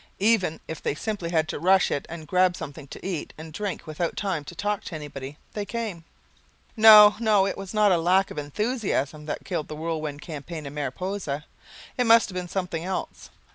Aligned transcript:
Even 0.17 0.59
if 0.67 0.81
they 0.81 0.93
had 0.93 0.97
simply 0.97 1.29
to 1.43 1.59
rush 1.59 1.91
it 1.91 2.07
and 2.09 2.25
grab 2.25 2.55
something 2.57 2.87
to 2.87 3.05
eat 3.05 3.33
and 3.37 3.53
drink 3.53 3.85
without 3.85 4.17
time 4.17 4.43
to 4.45 4.55
talk 4.55 4.83
to 4.83 4.95
anybody, 4.95 5.37
they 5.53 5.63
came. 5.63 6.05
No, 6.75 7.15
no, 7.19 7.45
it 7.45 7.55
was 7.55 7.71
not 7.71 7.95
lack 7.95 8.31
of 8.31 8.39
enthusiasm 8.39 9.27
that 9.27 9.45
killed 9.45 9.67
the 9.67 9.75
Whirlwind 9.75 10.23
Campaign 10.23 10.65
in 10.65 10.73
Mariposa. 10.73 11.45
It 11.99 12.05
must 12.07 12.29
have 12.29 12.33
been 12.35 12.47
something 12.49 12.83
else. 12.83 13.29